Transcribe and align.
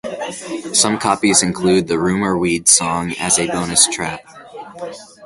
Some 0.73 0.97
copies 0.97 1.43
include 1.43 1.87
"The 1.87 1.99
Rumor 1.99 2.35
Weed 2.35 2.67
Song" 2.67 3.13
as 3.19 3.37
a 3.37 3.45
bonus 3.45 3.85
track. 3.87 4.25